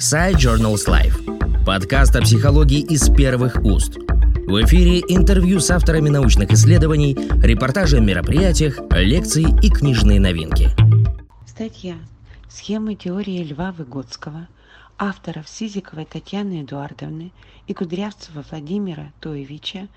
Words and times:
Side 0.00 0.36
Journals 0.36 0.86
Life. 0.88 1.62
Подкаст 1.66 2.16
о 2.16 2.22
психологии 2.22 2.80
из 2.80 3.10
первых 3.10 3.62
уст. 3.62 3.98
В 3.98 4.64
эфире 4.64 5.00
интервью 5.00 5.60
с 5.60 5.70
авторами 5.70 6.08
научных 6.08 6.50
исследований, 6.52 7.14
репортажи 7.42 7.98
о 7.98 8.00
мероприятиях, 8.00 8.78
лекции 8.92 9.44
и 9.62 9.68
книжные 9.68 10.18
новинки. 10.18 10.70
Статья 11.46 11.96
«Схемы 12.48 12.94
теории 12.94 13.44
Льва 13.44 13.72
Выгодского» 13.72 14.48
авторов 14.96 15.46
Сизиковой 15.46 16.06
Татьяны 16.06 16.62
Эдуардовны 16.62 17.30
и 17.66 17.74
Кудрявцева 17.74 18.42
Владимира 18.50 19.12
Тоевича 19.20 19.88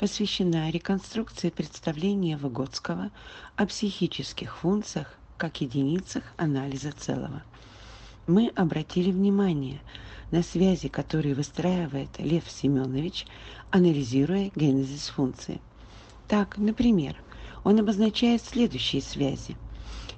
посвящена 0.00 0.70
реконструкции 0.70 1.50
представления 1.50 2.36
Выгодского 2.36 3.12
о 3.54 3.66
психических 3.66 4.56
функциях 4.56 5.14
как 5.36 5.60
единицах 5.60 6.24
анализа 6.36 6.90
целого– 6.90 7.44
мы 8.26 8.52
обратили 8.54 9.10
внимание 9.10 9.80
на 10.30 10.42
связи, 10.42 10.88
которые 10.88 11.34
выстраивает 11.34 12.08
Лев 12.18 12.44
Семенович, 12.48 13.26
анализируя 13.70 14.50
генезис 14.54 15.08
функции. 15.08 15.60
Так, 16.28 16.56
например, 16.58 17.16
он 17.64 17.78
обозначает 17.78 18.42
следующие 18.42 19.02
связи. 19.02 19.56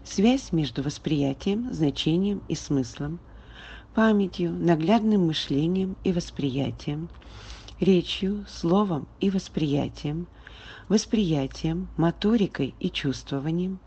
Связь 0.04 0.52
между 0.52 0.82
восприятием, 0.82 1.72
значением 1.72 2.42
и 2.48 2.54
смыслом, 2.54 3.18
памятью, 3.94 4.52
наглядным 4.52 5.26
мышлением 5.26 5.96
и 6.04 6.12
восприятием, 6.12 7.08
речью, 7.80 8.44
словом 8.48 9.06
и 9.20 9.30
восприятием, 9.30 10.26
восприятием, 10.88 11.88
моторикой 11.96 12.74
и 12.80 12.90
чувствованием, 12.90 13.78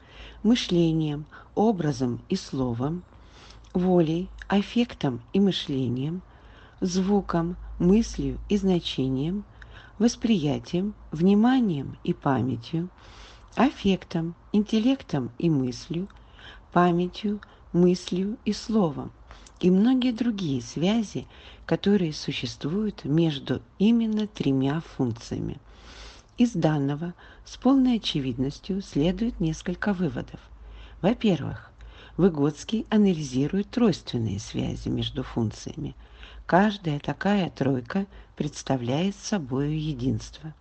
мышлением, 0.44 1.26
образом 1.56 2.22
и 2.30 2.36
словом, 2.36 3.04
волей, 3.74 4.30
аффектом 4.48 5.22
и 5.34 5.40
мышлением, 5.40 6.22
звуком, 6.82 7.58
мыслью 7.80 8.40
и 8.50 8.58
значением, 8.58 9.44
восприятием, 10.00 10.94
вниманием 11.12 11.98
и 12.04 12.14
памятью, 12.14 12.90
аффектом, 13.56 14.36
интеллектом 14.54 15.32
и 15.38 15.50
мыслью, 15.50 16.08
памятью, 16.72 17.42
мыслью 17.74 18.38
и 18.46 18.54
словом, 18.54 19.12
и 19.60 19.72
многие 19.72 20.12
другие 20.12 20.62
связи, 20.62 21.28
которые 21.66 22.14
существуют 22.14 23.04
между 23.04 23.62
именно 23.80 24.28
тремя 24.28 24.82
функциями. 24.82 25.58
Из 26.38 26.52
данного 26.52 27.16
с 27.46 27.58
полной 27.58 27.98
очевидностью 27.98 28.82
следует 28.84 29.40
несколько 29.40 29.94
выводов. 29.94 30.40
Во-первых, 31.02 31.72
Выгодский 32.18 32.88
анализирует 32.90 33.70
тройственные 33.70 34.40
связи 34.40 34.90
между 34.90 35.22
функциями. 35.22 35.96
Каждая 36.48 37.00
такая 37.00 37.52
тройка 37.52 38.08
представляет 38.36 39.16
собой 39.16 39.76
единство. 39.76 40.56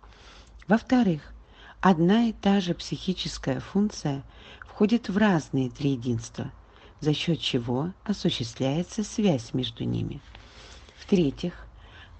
Во-вторых, 0.67 1.33
одна 1.81 2.25
и 2.25 2.33
та 2.33 2.61
же 2.61 2.75
психическая 2.75 3.59
функция 3.59 4.21
входит 4.67 5.09
в 5.09 5.17
разные 5.17 5.71
триединства, 5.71 6.51
за 6.99 7.15
счет 7.15 7.39
чего 7.39 7.91
осуществляется 8.03 9.03
связь 9.03 9.55
между 9.55 9.83
ними. 9.83 10.21
В-третьих, 10.99 11.65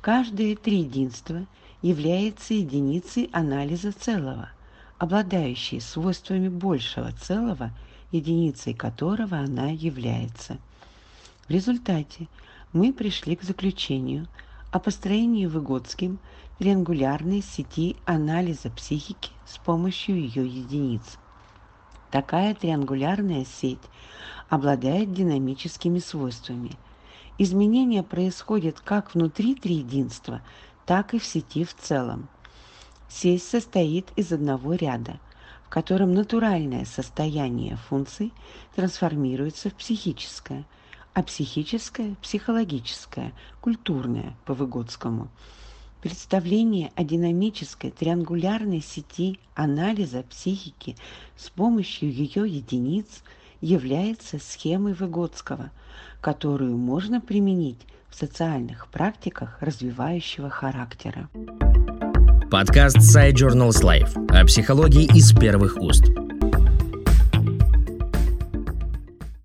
каждое 0.02 0.56
триединство 0.56 1.46
является 1.84 2.56
единицей 2.56 3.30
анализа 3.34 3.92
целого, 3.92 4.50
обладающей 4.98 5.80
свойствами 5.80 6.48
большего 6.48 7.12
целого– 7.12 7.72
единицей 8.12 8.74
которого 8.74 9.38
она 9.38 9.70
является. 9.70 10.58
В 11.48 11.52
результате 11.52 12.28
мы 12.74 12.94
пришли 12.94 13.36
к 13.36 13.44
заключению 13.44 14.28
о 14.72 14.80
построении 14.80 15.46
Выгодским 15.46 16.20
триангулярной 16.60 17.42
сети 17.42 17.96
анализа 18.06 18.70
психики 18.70 19.32
с 19.46 19.58
помощью 19.58 20.20
ее 20.20 20.46
единиц. 20.46 21.18
Такая 22.12 22.56
триангулярная 22.56 23.46
сеть 23.46 23.84
обладает 24.50 25.14
динамическими 25.14 26.00
свойствами. 26.00 26.72
Изменения 27.38 28.02
происходят 28.02 28.80
как 28.80 29.14
внутри 29.14 29.56
триединства, 29.56 30.42
так 30.86 31.14
и 31.14 31.20
в 31.20 31.26
сети 31.26 31.64
в 31.64 31.76
целом. 31.76 32.28
Сеть 33.10 33.44
состоит 33.44 34.08
из 34.16 34.32
одного 34.32 34.74
ряда– 34.74 35.20
в 35.68 35.70
котором 35.70 36.14
натуральное 36.14 36.86
состояние 36.86 37.76
функций 37.90 38.32
трансформируется 38.74 39.70
в 39.70 39.74
психическое, 39.74 40.66
а 41.14 41.24
психическое– 41.24 42.16
психологическое, 42.22 43.34
культурное 43.60 44.38
по 44.46 44.54
Выгодскому. 44.54 45.28
Представление 46.02 46.94
о 46.96 47.04
динамической 47.04 47.92
триангулярной 47.92 48.80
сети 48.80 49.42
анализа 49.56 50.24
психики 50.24 50.96
с 51.36 51.50
помощью 51.50 52.14
ее 52.14 52.50
единиц 52.50 53.24
является 53.60 54.40
схемой 54.40 54.94
Выгодского, 54.94 55.72
которую 56.22 56.78
можно 56.78 57.20
применить 57.20 57.86
в 58.08 58.16
социальных 58.16 58.88
практиках 58.88 59.58
развивающего 59.62 60.50
характера. 60.50 61.30
Подкаст 62.50 62.98
Side 63.00 63.34
Journals 63.34 63.82
Life 63.84 64.16
о 64.30 64.46
психологии 64.46 65.04
из 65.14 65.34
первых 65.34 65.76
уст. 65.82 66.06